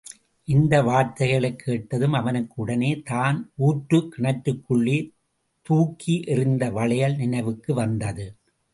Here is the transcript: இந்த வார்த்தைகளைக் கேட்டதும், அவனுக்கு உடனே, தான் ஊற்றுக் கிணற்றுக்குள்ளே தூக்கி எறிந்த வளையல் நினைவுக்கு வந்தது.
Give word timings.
இந்த 0.47 0.81
வார்த்தைகளைக் 0.81 1.59
கேட்டதும், 1.59 2.13
அவனுக்கு 2.13 2.53
உடனே, 2.55 3.01
தான் 3.01 3.51
ஊற்றுக் 3.55 4.15
கிணற்றுக்குள்ளே 4.17 4.97
தூக்கி 5.61 6.21
எறிந்த 6.25 6.71
வளையல் 6.71 7.15
நினைவுக்கு 7.15 7.73
வந்தது. 7.73 8.27